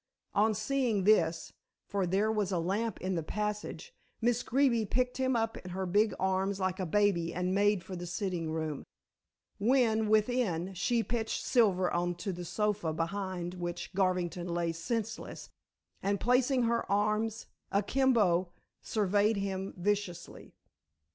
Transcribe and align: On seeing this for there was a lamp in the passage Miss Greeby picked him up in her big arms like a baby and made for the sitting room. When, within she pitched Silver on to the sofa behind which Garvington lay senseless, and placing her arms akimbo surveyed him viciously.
On 0.33 0.55
seeing 0.55 1.03
this 1.03 1.53
for 1.85 2.07
there 2.07 2.31
was 2.31 2.51
a 2.51 2.57
lamp 2.57 2.99
in 3.01 3.13
the 3.13 3.21
passage 3.21 3.93
Miss 4.19 4.41
Greeby 4.41 4.87
picked 4.87 5.17
him 5.17 5.35
up 5.35 5.57
in 5.57 5.69
her 5.73 5.85
big 5.85 6.15
arms 6.19 6.59
like 6.59 6.79
a 6.79 6.87
baby 6.87 7.35
and 7.35 7.53
made 7.53 7.83
for 7.83 7.95
the 7.95 8.07
sitting 8.07 8.49
room. 8.49 8.83
When, 9.59 10.09
within 10.09 10.73
she 10.73 11.03
pitched 11.03 11.45
Silver 11.45 11.91
on 11.93 12.15
to 12.15 12.33
the 12.33 12.45
sofa 12.45 12.93
behind 12.93 13.53
which 13.53 13.93
Garvington 13.93 14.47
lay 14.47 14.71
senseless, 14.71 15.49
and 16.01 16.19
placing 16.19 16.63
her 16.63 16.91
arms 16.91 17.45
akimbo 17.71 18.49
surveyed 18.81 19.37
him 19.37 19.75
viciously. 19.77 20.55